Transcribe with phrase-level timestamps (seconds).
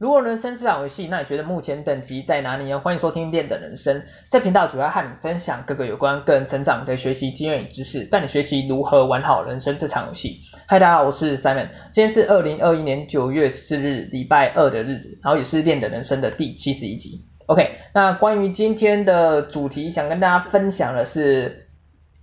[0.00, 2.80] 如果人生是场游戏，那你觉得目前等级在哪里呢？
[2.80, 10.40] 欢迎收听练的人生，这频道主要和你分享各个有关个人成长的学习经验与知识，带你学习如何玩好人生这场游戏。
[10.66, 17.26] 嗨，大家好，我是 Simon，今天是二零二一年九月四日礼拜二的日子，然后也是练的人生的第七十一集。
[17.44, 21.68] OK，那关于今天的主题，想跟大家分享的是，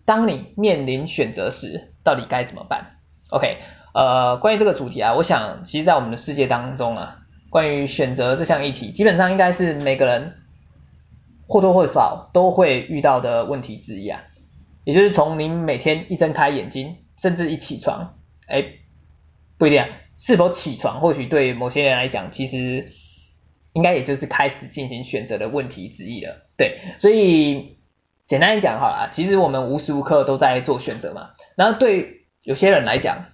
[0.04, 2.94] 当你面临选择时，到底该怎么办
[3.30, 3.58] ？OK，
[3.94, 7.20] 呃，关于这个主题啊，我想其实在我们的世界当中啊。
[7.58, 10.36] 关于选择这项议题，基本上应该是每个人
[11.48, 14.26] 或多或少都会遇到的问题之一啊。
[14.84, 18.14] 也就是从您每天一睁开眼睛，甚至一起床，
[18.48, 18.64] 哎，
[19.58, 19.90] 不一定啊，
[20.20, 22.92] 是否起床，或许对某些人来讲，其实
[23.74, 26.46] 应该也就是开始进行选择的问题之一了。
[26.58, 27.80] 对，所以
[28.28, 31.32] 简单来讲好了，其实我们无时无刻都在做选择嘛。
[31.56, 33.26] 然后对有些人来讲，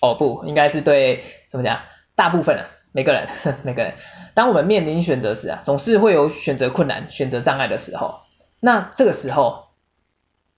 [0.00, 1.82] 哦不，应该是对怎么讲，
[2.16, 2.66] 大部分啊。
[2.92, 3.28] 每个人，
[3.62, 3.94] 每个人，
[4.34, 8.20] 当我们面临选择时啊，总是会有选择困难、选择障碍的时候。
[8.58, 9.68] 那这个时候，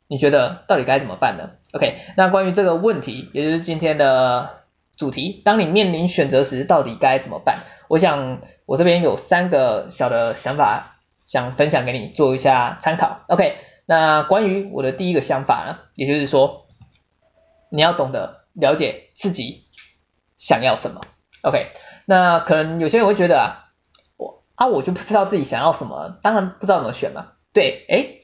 [0.08, 4.64] 你觉得到底该怎么办呢？OK，那关于这个问题，也就是今天的
[4.96, 7.58] 主题，当你面临选择时，到底该怎么办？
[7.88, 10.96] 我想我这边有三个小的想法，
[11.26, 13.20] 想分享给你做一下参考。
[13.28, 16.66] OK，那关于我的第一个想法呢，也就是说，
[17.70, 19.66] 你要懂得了解自己
[20.38, 21.02] 想要什么。
[21.42, 21.72] OK。
[22.06, 23.68] 那可能有些人会觉得啊，
[24.16, 27.32] 我啊我就不知道自己想要什么，当然不知道怎么选嘛。
[27.52, 28.22] 对，诶，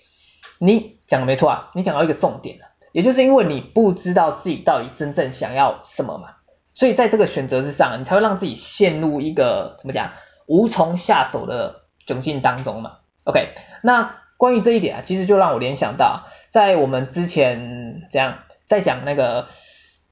[0.59, 6.37] 你讲的没错啊，你讲到一个重点了，也就是因为你不知道自己到底真正想要什么嘛，
[6.75, 10.13] 所以在这个选择之上，你才会让自己陷入一个怎么讲
[10.47, 12.99] 无从下手的窘境当中嘛。
[13.25, 19.47] OK，那关于这一点啊，其实就让我联想到，在我们之前这样在讲那个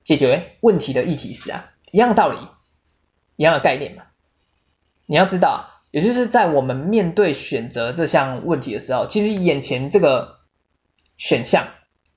[0.04, 2.36] 解决问题的议题时啊，一样道理。
[3.36, 4.04] 一样的概念嘛，
[5.06, 10.38] 你要知道，也就是在我们面对选择这项问题的时候，其实眼前这个
[11.16, 11.68] 选项，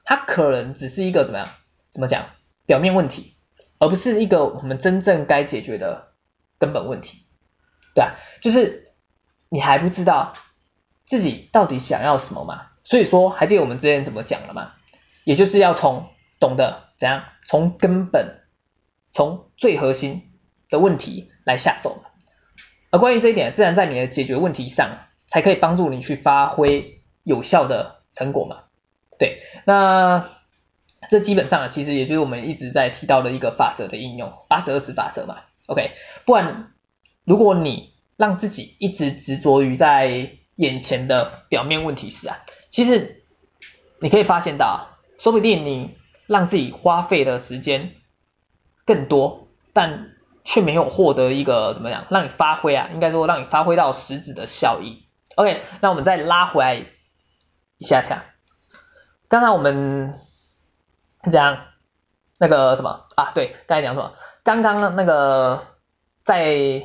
[0.04, 1.50] 它可能只是一个怎么样，
[1.92, 2.30] 怎么讲，
[2.66, 3.36] 表面问题，
[3.78, 6.14] 而不是一个我们真正该解决的
[6.58, 7.26] 根本问题，
[7.94, 8.94] 对啊，就是
[9.50, 10.34] 你还不知道
[11.06, 14.74] 自己到底想要什么嘛，所以说，还记得我们之前怎么讲了吗？
[15.26, 18.42] 也就是要从懂得怎样，从根本，
[19.12, 20.29] 从最核心。
[20.70, 22.04] 的问题来下手，
[22.92, 28.64] 而关于这一点，自然在你的解决问题上，才可以帮助你去发挥有效的成果嘛。
[29.18, 30.30] 对，那
[31.10, 35.38] 这基本上啊，其实也就是我们一直在提到的一个法则的应用，八十二十法则嘛。
[35.68, 35.92] OK，
[36.26, 36.72] 不然
[37.26, 43.24] 如果你让自己一直执着于在眼前的表面问题时啊，其实
[44.00, 45.96] 你可以发现到，说不定你
[46.28, 47.92] 让自己花费的时间
[48.86, 50.12] 更多，但
[50.52, 55.06] 却没有获得一个怎么样，让你发挥啊，应该说让你发挥到实质的效益。
[55.36, 56.88] OK，那我们再拉回来
[57.78, 58.26] 一下下，
[59.28, 60.20] 刚才我们
[61.32, 61.66] 讲
[62.40, 63.30] 那个什么啊？
[63.36, 64.14] 对，刚才讲什么？
[64.44, 65.68] 刚刚那个
[66.24, 66.82] 在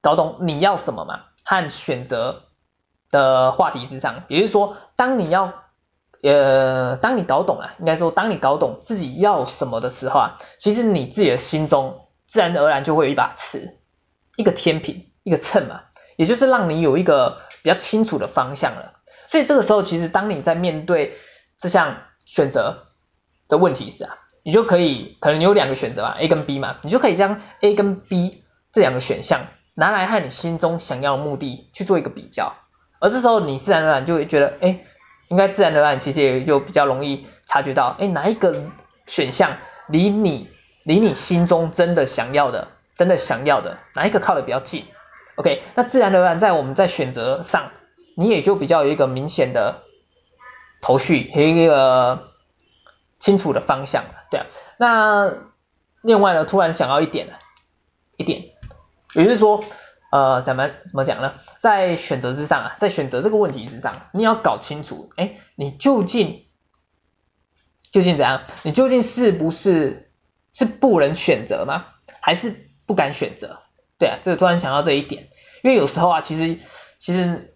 [0.00, 2.46] 搞懂你要什么嘛，和选择
[3.12, 5.59] 的话题之上，也就是说，当你要。
[6.22, 13.78] 呃，当你搞懂了，应该说，当你搞懂自己要什么的时候啊，其实你自己的心中自然而然就会有一把尺，
[14.36, 15.80] 一个天平，一个秤嘛，
[16.16, 19.00] 也就是让你有一个比较清楚的方向了。
[19.28, 21.14] 所以这个时候，其实当你在面对
[21.58, 22.88] 这项选择
[23.48, 32.56] 的问题时啊，你就可以，可能你有两个选择嘛，A 跟 B 嘛，你就可以将 A 跟 B 这两个选项拿来和你心中想要的目的去做一个比较，
[33.00, 34.84] 而这时候你自然而然就会觉得，哎。
[35.30, 38.64] 应该自然而然，其实也就比较容易察觉到，哎，哪一个
[39.06, 40.50] 选项离你
[40.82, 44.84] 离你心中真的想要的，真的想要的哪一个靠得比较近
[45.36, 47.70] ？OK，那自然而然在我们在选择上，
[48.16, 49.82] 你也就比较有一个明显的
[50.82, 52.28] 头绪和一个
[53.20, 54.46] 清楚的方向了，对啊。
[54.78, 55.32] 那
[56.02, 57.34] 另外呢，突然想要一点了，
[58.16, 58.42] 一点，
[59.14, 59.64] 也就是说。
[60.10, 61.34] 呃，咱们怎么讲呢？
[61.60, 66.46] 在选择之上啊，在选择这个问题之上，你要搞清楚，哎，你究竟
[67.92, 68.42] 究竟怎样？
[68.64, 70.10] 你究竟是不是
[70.52, 71.86] 是不能选择吗？
[72.20, 73.60] 还是不敢选择？
[74.00, 75.28] 对啊，这个突然想到这一点，
[75.62, 76.58] 因为有时候啊，其实
[76.98, 77.54] 其实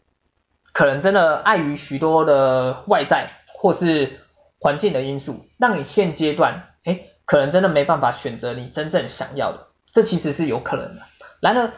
[0.73, 4.21] 可能真的碍于许多的外在或是
[4.61, 11.03] 环境的因素，让你现阶段，哎，可能真的没办法选择你真正想要的，这其实是有可能的。
[11.41, 11.73] 然而。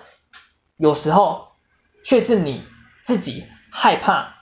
[0.76, 1.48] 有时候
[2.04, 2.64] 却是你
[3.02, 4.34] 自己害怕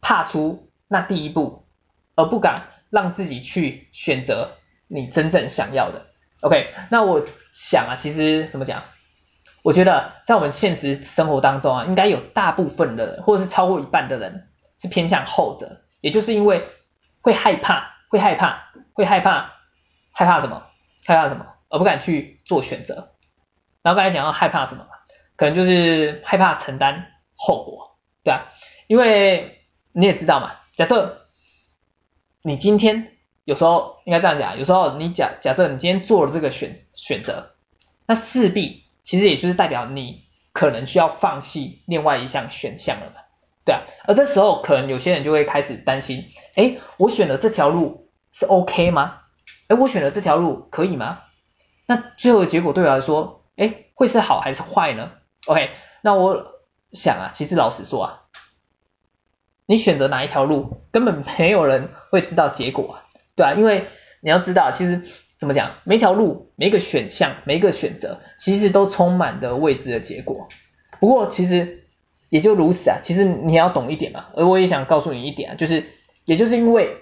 [0.00, 1.66] 踏出那第一步，
[2.14, 4.56] 而不敢让自己去选择
[4.88, 6.06] 你真正想要的。
[6.42, 8.82] OK，那我想啊，其实怎么讲？
[9.62, 16.68] 我觉得在我们现实生活当中啊，应该有大部分的人，或者是超过一半的人是偏向后者，也就是因为
[17.22, 19.52] 会害怕，会害怕，会害怕，
[20.12, 20.66] 害怕什么？
[21.06, 21.46] 害怕什么？
[21.70, 23.12] 而不敢去做选择。
[23.82, 24.86] 然后刚才讲到害怕什么？
[25.36, 28.46] 可能就是害怕承担后果，对啊，
[28.86, 31.26] 因为你也知道嘛，假设
[32.42, 33.12] 你今天
[33.44, 37.54] 有时候应该这样讲，有时候你假假设你今天做了这个选选择，
[38.06, 38.82] 那势必。
[39.04, 40.22] 其实也就是代表你
[40.54, 43.20] 可能需要放弃另外一项选项了嘛，
[43.62, 49.20] 对啊，而这时候可能有些人就会开始担心，哎，我选了这条路是 OK 吗？
[49.68, 51.20] 哎，我选了这条路可以吗？
[51.84, 55.12] 那最后的结果对我来说，哎，会是好还是坏呢
[55.46, 55.70] ？OK，
[56.02, 56.60] 那我
[56.92, 58.22] 想啊，其实老实说啊，
[59.66, 63.04] 你选择哪一条路，根本没有人会知道结果啊，
[63.36, 63.86] 对啊，因为
[64.20, 65.02] 你要知道，其实。
[65.36, 65.72] 怎么讲？
[65.82, 70.48] 每条路、每一个选项、每一个选择，其实都充满的未知的结果。
[71.00, 71.86] 不过其实
[72.30, 72.98] 也就如此啊。
[73.02, 74.26] 其实你要懂一点嘛。
[74.36, 75.86] 而我也想告诉你一点啊，就是
[76.24, 76.96] 也就是因为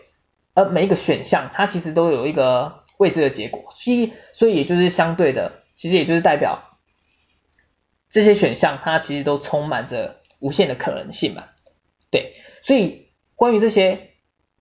[0.55, 6.72] 呃每一个选项它其实都有一个未知的结果，所以所以也就是相对的，其实也就是代表
[8.13, 11.47] 这些选项它其实都充满着无限的可能性嘛。
[12.13, 14.11] 对，所以关于这些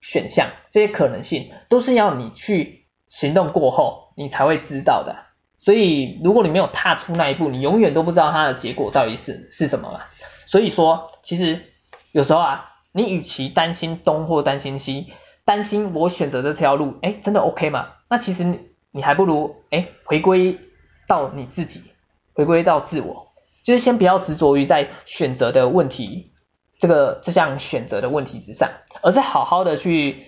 [0.00, 2.80] 选项、这些可能性，都是要你去。
[3.08, 5.26] 行动过后，你才会知道的。
[5.58, 10.00] 所以，如果你没有踏出那一步，你永远都不知道它的结果到底是是什么嘛。
[10.46, 11.62] 所以说，其实
[12.10, 15.12] 有时候啊，你与其担心东或担心西，
[15.44, 17.96] 担心我选择这条路，哎，真的 OK 吗？
[18.08, 18.60] 那其实你
[18.92, 20.58] 你还不如哎回归
[21.06, 21.82] 到你自己，
[22.32, 23.31] 回归到自我，
[23.62, 26.32] 就是先不要执着于在选择的问题
[26.78, 28.70] 这个这项选择的问题之上，
[29.02, 30.26] 而是好好的去。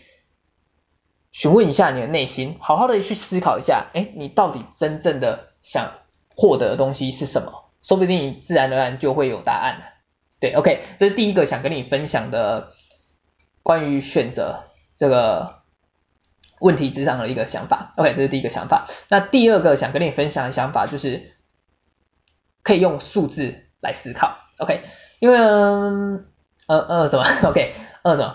[1.36, 5.94] 询问一下你的内心，好好的去思考一下，哎，你到底真正的想
[6.36, 7.72] 获得的东西是什么？
[7.82, 9.84] 说不定你自然而然就会有答案了。
[10.38, 12.68] 对，OK，这是第一个想跟你分享的
[13.64, 15.62] 关于选择这个
[16.60, 17.92] 问题之上的一个想法。
[17.96, 18.86] OK，这是第一个想法。
[19.08, 21.33] 那第二个想跟你分享的想法就是
[22.64, 24.36] 可以用数字来思考。
[24.58, 24.80] OK，
[25.20, 26.24] 因为呃
[26.66, 27.24] 呃什么？
[27.48, 27.72] OK，
[28.02, 28.34] 呃什么？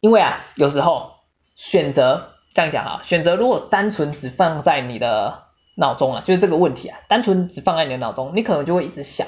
[0.00, 1.12] 因为啊，有时候
[1.54, 2.30] 选择。
[2.54, 5.42] 这样讲啊，选择如果单纯只放在你的
[5.74, 9.26] 脑中啊，就是这个问题啊，单纯只放在你的脑中，你可能就会一直想，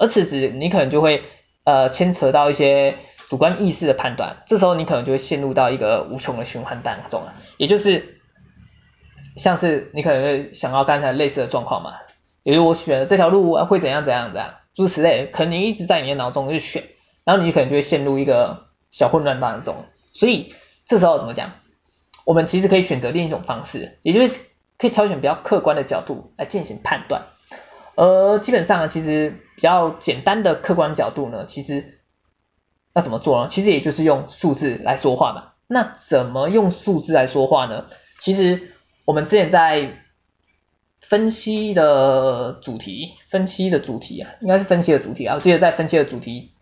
[0.00, 1.22] 而此时你可能就会
[1.62, 2.96] 呃牵扯到一些
[3.28, 8.18] 主观意识的判断，这时候你可能就会陷入到一个无穷的循环当中啊，也就是
[9.36, 11.92] 像是你可能会想到刚才类似的状况嘛，
[12.46, 16.84] 比如我选了这条路会怎样怎样怎样，诸如此类，可能你一直在你的脑中去选，
[17.24, 20.54] 然后你可能就会陷入一个小混乱当中，所以
[20.84, 21.54] 这时候怎么讲？
[22.24, 24.38] 我们其实可以选择另一种方式，也就是
[24.78, 27.26] 可以挑选比较客观的角度来进行判断。
[27.96, 31.98] 而基本上，其实比较简单的客观角度呢，其实
[32.94, 33.48] 要怎么做呢？
[33.48, 35.54] 其实也就是用数字来说话嘛。
[35.66, 37.86] 那怎么用数字来说话呢？
[38.20, 38.70] 其实
[39.04, 39.98] 我们之前在
[41.08, 45.34] 分析的主题，分析的主题啊，应该是分析的主题啊。
[45.34, 46.52] 我记得在分析的主题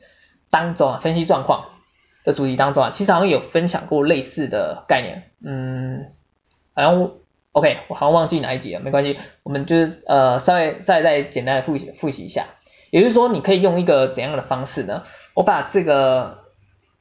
[0.50, 1.70] 当中啊，分析状况。
[2.24, 6.10] 的主题当中啊，其实好像有分享过类似的概念，嗯，
[6.74, 7.10] 好像
[7.52, 12.46] OK，我好像忘记哪一集了，没关系，我们就是呃稍微稍微再简单的复习复习一下，
[12.90, 15.02] 也就是说你可以用一个怎样的方式呢？
[15.34, 16.44] 我把这个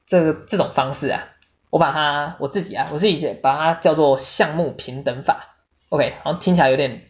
[0.06, 1.30] 这个这种方式啊，
[1.70, 5.56] 我把它我自己啊，我自己把它叫做项目平等法
[5.88, 7.04] ，OK，好像听起来有点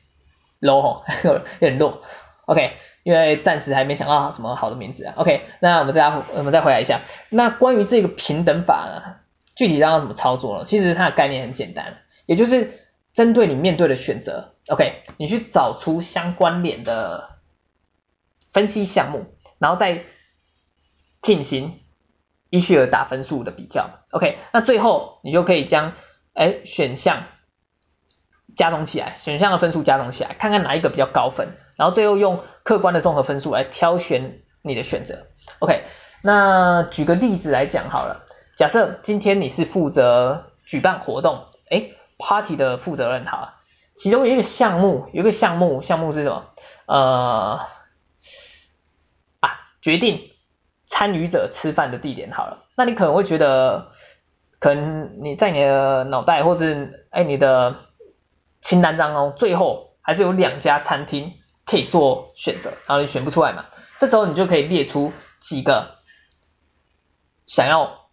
[0.64, 2.02] low 哦， 有点弱
[2.46, 2.74] ，OK。
[3.04, 5.14] 因为暂时还没想到什么好的名字啊。
[5.18, 7.02] OK，那我们再我们再回来一下。
[7.30, 9.16] 那关于这个平等法呢，
[9.58, 10.64] 具体上要怎么操作呢？
[10.64, 12.80] 其实它的概念很简单，也就是
[13.12, 17.32] 针对你面对的选择，OK，你去找出相关联的
[18.54, 19.26] 分析项目，
[19.60, 20.06] 然后再
[21.22, 21.82] 进行
[22.50, 23.90] 依序而打分数的比较。
[24.12, 25.92] OK，那最后你就可以将
[26.34, 27.26] 哎选项
[28.56, 31.50] 加总起来，选项的分数加总起来，看看哪一个比较高分。
[31.76, 35.26] 然后最后用客观的综合分数来挑选你的选择。
[35.60, 35.84] OK，
[36.22, 43.56] 那举个例子来讲好了，假设今天你是负责举办活动，哎，party 的负责人好，
[43.96, 46.46] 其中有一个项目，有一个项目，项目是什么？
[46.86, 47.60] 呃，
[49.40, 49.50] 啊，
[49.82, 50.30] 决定
[50.86, 52.66] 参与者吃饭的地点好了。
[52.76, 53.88] 那你可能会觉得，
[54.60, 57.76] 可能你在你的脑袋或是哎你的
[58.64, 61.34] 清单当中，最后还是有两家餐厅。
[61.66, 63.64] 可以做选择，然后你选不出来嘛？
[63.98, 66.00] 这时候你就可以列出几个
[67.46, 68.10] 想要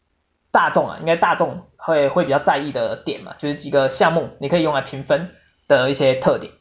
[0.53, 5.35] 大众啊，应该大众会会比较在意的点嘛，就是几个项目你可以用来评分
[5.67, 6.53] 的一些特点。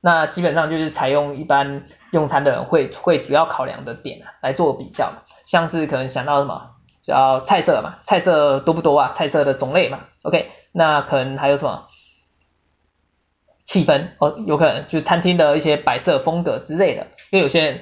[0.00, 6.72] 那基本上就是采用一般用餐的人会会主要考量的点啊来做比较嘛，像是可能想到什么，
[7.04, 11.86] 叫菜色嘛，菜色多不多啊，菜色的种类嘛，OK，那可能还有什么
[13.72, 17.80] 气氛哦，有可能就是餐厅的一些摆设风格之类的，因为有些人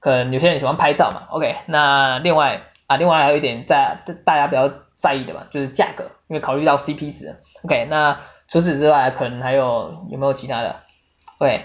[0.00, 10.76] 可能有些人喜欢拍照嘛，OK，那另外啊另外还有一点在大家比较在意的嘛，就是价格，因为考虑到 CP 值，OK，那除此之外可能还有有没有其他的
[11.36, 11.64] ？？OK，，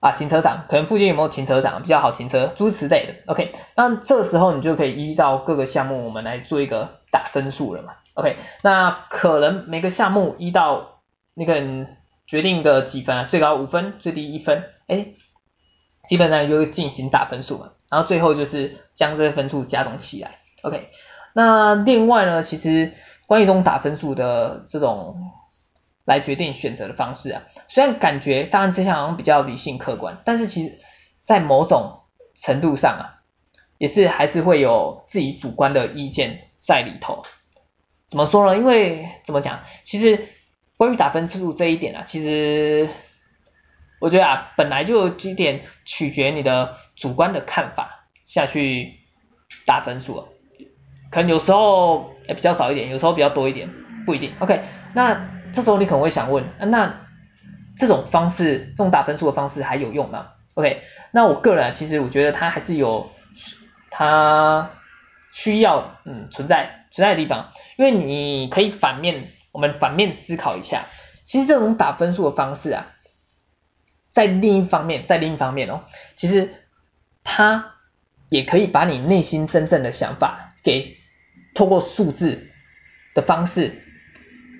[0.00, 3.30] 啊，停车场可能附近有没有停车场比较好停车，诸如此类的。
[3.30, 7.96] OK，那这时候你就可以依照各个项目，我们来做一个打分数了嘛。
[8.14, 11.00] OK，那可能每个项目一到
[11.34, 11.54] 那个
[12.32, 15.08] 决定个几分啊，最高五分，最低一分，哎，
[16.08, 17.72] 基本上就是进行打分数嘛。
[17.90, 20.38] 然后最后就是将这些分数加总起来。
[20.62, 20.88] OK，
[21.34, 22.94] 那另外呢，其实
[23.26, 25.30] 关于这种打分数的这种。
[26.04, 30.80] 来决定选择的方式啊，虽然感觉乍看之下好像比较理性客观，但是其实，
[31.20, 32.00] 在某种
[32.34, 33.22] 程度上啊，
[33.78, 37.22] 也是还是会有自己主观的意见在里头。
[38.08, 38.56] 怎么说呢？
[38.56, 39.60] 因为怎么讲？
[39.84, 40.26] 其实
[40.82, 42.88] 关于打分数这一点啊，其实
[44.00, 48.94] 我觉得啊，本来就有几点取决你的主观的看法下去
[49.64, 50.26] 打分数，
[51.12, 53.70] 可能有时候比较少一点，有时候比较多一点，
[54.04, 54.32] 不一定。
[54.40, 54.62] OK，
[54.92, 55.28] 那。
[55.52, 57.06] 这时候你可能会想问，啊、那
[57.76, 63.10] 这种方式，这种打分数的方式还有用吗？OK，那我个人啊，其实我觉得它还是有
[63.90, 64.70] 它
[65.30, 70.86] 需要嗯存在存在的地方，因为你可以反面，我们反面思考一下，
[71.24, 72.92] 其实这种打分数的方式啊，
[74.10, 75.84] 在另一方面，在另一方面哦，
[76.16, 76.54] 其实
[77.22, 77.76] 它
[78.28, 80.96] 也可以把你内心真正的想法给
[81.54, 82.50] 透过数字
[83.14, 83.78] 的方式。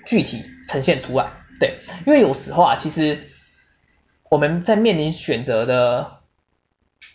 [0.05, 1.31] 具体呈现出来，
[1.61, 3.29] 对，因为有时候啊，其实
[4.29, 6.19] 我们在面临选择的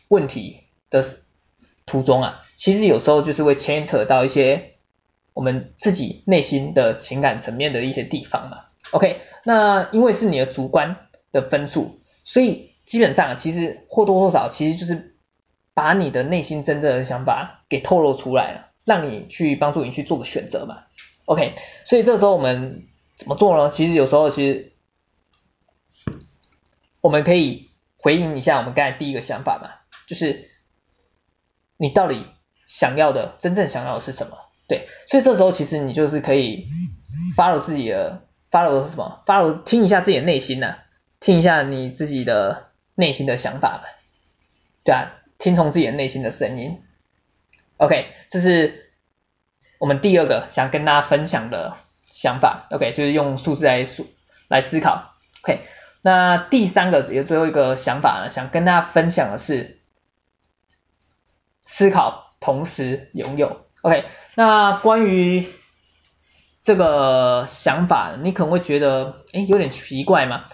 [0.08, 1.04] 问题的
[1.84, 4.77] 途中啊，其实有时候就是会牵扯到一些
[5.38, 8.64] 我们自己内心的情感层面的一些地方嘛。
[8.90, 10.96] OK，那因为是你的主观
[11.30, 15.14] 的分数，所以基本上其实或多或少其实就是
[15.74, 20.82] 把你的内心真正的想法给透露出来了，让你去帮助你去做个选择嘛。
[21.26, 21.54] OK，
[21.84, 23.70] 所以这时候我们怎么做呢？
[23.70, 24.72] 其实有时候其实
[27.00, 29.70] 我们可以回应一下我们刚才第一个想法嘛，
[30.08, 30.50] 就是
[31.76, 32.26] 你到底
[32.66, 34.36] 想要的真正想要的是什么？
[34.68, 36.68] 对，所以这时候其实你就是可以
[37.36, 40.76] follow 自己的 follow 什么 follow 听一下自己的内心呐、
[41.18, 43.88] 听一下你自己的内心的想法嘛，
[44.84, 46.82] 对啊，听从自己的内心的声音。
[47.78, 48.84] OK，这是。
[49.80, 51.76] 我们第二个想跟大家分享的
[52.10, 54.08] 想法，OK，就是用数字来数
[54.48, 55.60] 来思考，OK。
[56.02, 59.78] 那第三个也最后一个想法呢，想跟大家分享的是
[61.62, 64.04] 思考同时拥有，OK。
[64.34, 65.46] 那关于
[66.60, 70.44] 这个想法，你可能会觉得，哎，有点奇怪嘛。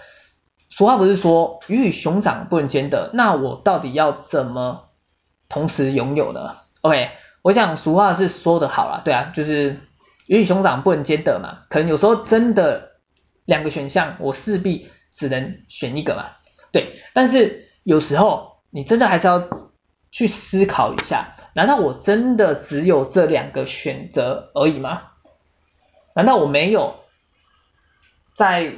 [0.71, 4.91] 俗话不是说鱼与熊掌不能兼得，那我到底要怎么
[5.49, 7.11] 同时拥有呢？OK。
[7.43, 9.83] 我想俗话是说的好啦，对啊，就是
[10.27, 12.93] 鱼与熊掌不能兼得嘛，可能有时候真的
[13.45, 16.31] 两个选项我势必只能选一个嘛，
[16.73, 19.47] 对，但是有时候你真的还是要
[20.11, 25.03] 去思考一下，难道我真的只有这两个选择而已吗？
[26.15, 26.97] 难道我没有
[28.35, 28.75] 在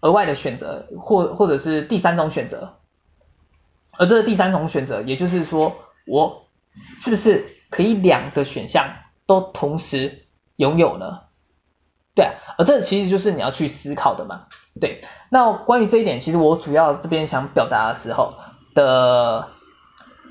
[0.00, 2.74] 额外的选择，或或者是第三种选择？
[3.98, 6.46] 而这个第三种选择，也就是说，我
[6.98, 7.52] 是不是？
[7.68, 8.94] 可以两个选项
[9.26, 11.22] 都同时拥有呢？
[12.14, 14.46] 对啊，而这其实就是你要去思考的嘛。
[14.80, 18.34] 对，那关于这一点，其实我主要这边想表达的时候
[18.72, 19.48] 的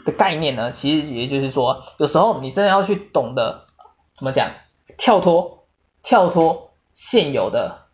[0.05, 3.67] 的概念呢，其实也就是说，有时候你真的要去懂得
[4.13, 4.51] 怎么讲，
[4.97, 5.67] 跳脱
[6.03, 7.87] 跳脱现有的，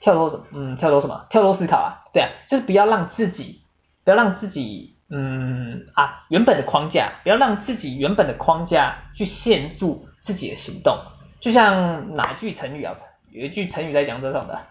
[0.00, 0.40] 跳脱什？
[0.52, 1.26] 嗯，跳脱什么？
[1.30, 2.02] 跳脱思考啊。
[2.12, 3.62] 对啊，就是不要让自己，
[4.04, 4.96] 不要让自己。
[5.12, 11.00] 嗯啊，原本的框架，不要让自己原本的框架去限住自己的行动。
[11.40, 12.94] 就像哪句成语啊？
[13.32, 14.68] 有一句成语在讲这种的，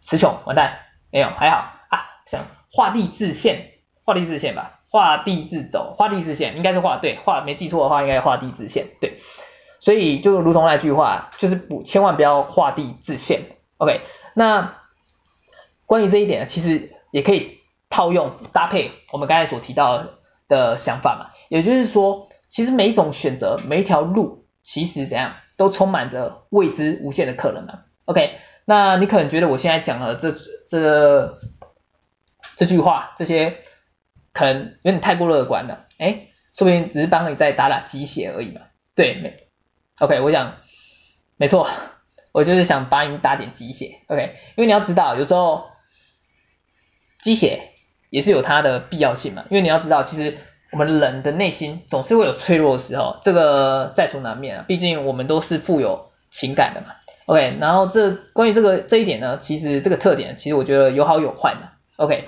[0.00, 0.78] 词穷完蛋，
[1.10, 3.72] 没有还好啊，想画地自限，
[4.04, 9.18] 画地自限吧，画地自走，画地自限应该是画对，画没记错的话应该画地自限对。
[9.80, 13.42] 所以就如同那句话，就是不千万不要画地自限。
[13.76, 14.00] OK，
[14.34, 14.74] 那
[15.86, 17.58] 关于这一点呢，其实也可以。
[17.90, 20.04] 套用搭配我们刚才所提到
[20.46, 27.80] 的想法嘛，也就是说，其实每一种选择，每一条路，其实怎样都充满着未知无限的可能嘛。
[28.04, 28.34] OK，
[28.66, 30.32] 那你可能觉得我现在讲的这
[30.66, 31.38] 这
[32.56, 33.56] 这句话这些
[34.38, 38.60] 可能有点太过乐观了，哎，说不定只是帮你再打打鸡血而已嘛。
[38.94, 39.48] 对，没
[39.98, 40.58] ，OK，我想
[41.36, 41.68] 没错，
[42.30, 45.64] 我就是想帮你打点鸡血，OK，因为你要知道，有时候
[47.20, 47.70] 鸡血
[48.10, 50.38] 也是有它的必要性嘛，因为你要知道，其实
[50.70, 56.94] 我们人的内心总是会有脆弱的时候，这个在所难免啊，毕竟我们都是富有情感的嘛。
[57.26, 61.72] OK，然后这关于这个这一点呢，其实这个特点，其实我觉得有好有坏嘛。
[61.96, 62.24] OK，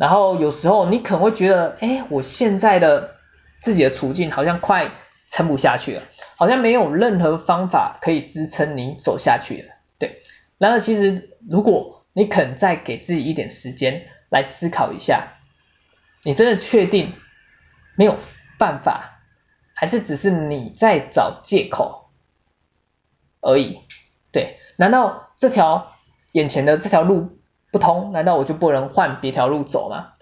[0.00, 3.16] 然后有时候你可能会觉得，哎，我现在的
[3.60, 4.92] 自己的处境好像快
[5.28, 6.02] 撑不下去了，
[6.38, 9.74] 好像没有任何方法可以支撑你走下去了。
[9.98, 10.22] 对，
[10.56, 15.34] 然而其实如果你肯再给自己一点时间来思考一下，
[16.24, 17.12] 你真的确定
[17.94, 18.16] 没有
[18.58, 19.20] 办法，
[19.74, 22.08] 还是只是你在找借口
[23.42, 23.80] 而已？
[24.32, 25.92] 对，难道这条
[26.32, 27.38] 眼前的这条路
[27.72, 28.12] 不通？
[28.12, 30.12] 难道我就不能换别条路走吗？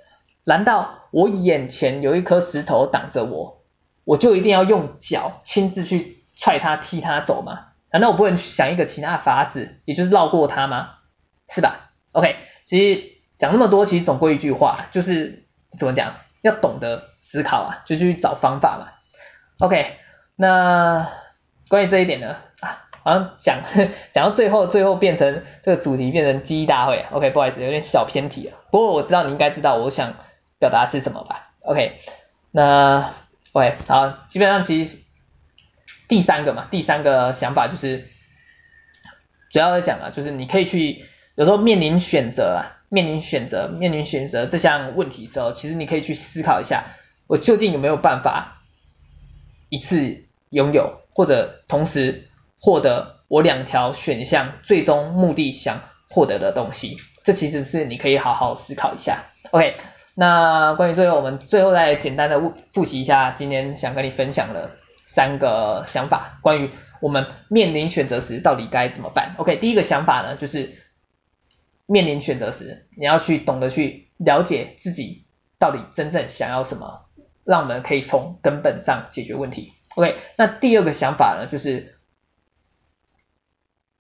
[0.45, 3.63] 难道我眼前有一颗石头挡着我，
[4.05, 7.67] 我就一定要用脚亲自去踹它、踢它走吗？
[7.91, 10.97] 难道我不能想一个其他的法子，也就是绕过它吗？
[11.49, 13.03] 是吧？OK，其实
[13.37, 15.47] 讲那么多，其实总归一句话，就是
[15.79, 18.93] 怎么讲，要懂得思考啊，就去找方法嘛。
[19.59, 19.97] OK，
[20.37, 21.11] 那
[21.69, 22.37] 关于这一点呢？
[22.61, 23.63] 啊好像讲
[24.13, 28.59] 讲到最后，最后变成这个主题变成记忆大会，OK，不好意思，有点小偏题啊。
[28.71, 30.17] 不过我知道你应该知道我想
[30.59, 32.01] 表达是什么吧？OK，
[32.51, 33.15] 那
[33.53, 34.99] OK，好，基本上其实
[36.07, 38.09] 第三个嘛，第三个想法就是
[39.51, 41.03] 主要在讲啊，就是你可以去
[41.35, 46.85] 有时候面临选择啊，面临选择，面临选择这项问题的时候，其实你可以去思考一下，
[47.27, 48.63] 我究竟有没有办法
[49.71, 52.28] 一次拥有，或者同时。
[52.61, 59.27] 获得我两条选项最终目的想获得的东西，这其实是你可以好好思考一下。
[59.53, 59.77] OK，
[60.15, 62.41] 那关于最后我们最后再简单的
[62.73, 64.73] 复习一下今天想跟你分享的
[65.07, 69.35] 三个想法，关于我们面临选择时到底该怎么办。
[69.39, 70.73] OK，第一个想法呢，就是
[71.87, 75.27] 面临选择时你要去懂得去了解自己
[75.59, 77.07] 到底真正想要什么，
[77.45, 79.75] 让我们可以从根本上解决问题。
[79.95, 81.98] OK，那第二个想法呢，就是。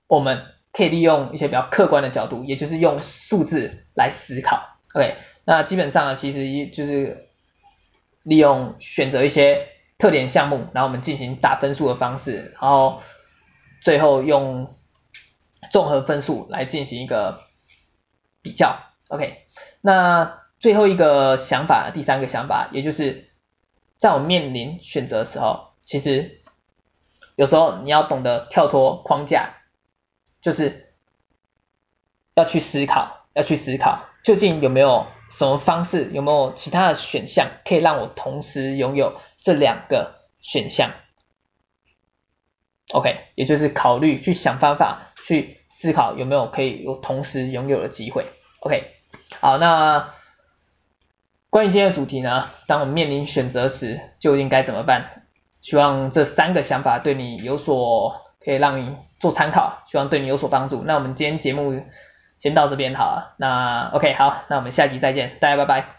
[0.09, 4.79] 我们可以利用一些比较客观的角度，也就是用数字来思考。
[4.95, 7.29] OK，那基本上呢，其实就是
[8.23, 9.69] 利用选择一些
[9.99, 13.03] 特点项目，然后我们进行打分数的方式，然后
[13.83, 14.75] 最后用
[15.71, 17.43] 综合分数来进行一个
[18.41, 18.79] 比较。
[19.09, 19.45] OK，
[19.83, 23.29] 那最后一个想法，第三个想法，也就是
[23.99, 26.41] 在我面临选择的时候，其实
[27.37, 29.57] 有时候你要懂得跳脱框架。
[30.41, 30.95] 就是
[32.35, 40.93] 要去思考，要去思考，究竟有没有什么方式，有没有其他的选项，可以让我同时拥有这两个选项
[42.93, 48.27] ？OK，也就是考虑去想方法，去思考有没有可以有同时拥有的机会。
[48.61, 48.95] OK，
[49.41, 50.15] 好，那
[51.51, 55.25] 关于今天的主题呢，当我们面临选择时，究竟该怎么办？
[55.61, 58.28] 希望这三个想法对你有所。
[58.45, 60.83] 可以让你做参考，希望对你有所帮助。
[60.85, 61.83] 那我们今天节目
[62.39, 63.35] 先到这边好了。
[63.39, 65.98] 那 OK 好，那我们下集再见，大家拜拜。